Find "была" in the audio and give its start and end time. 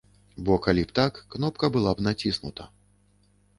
1.77-1.95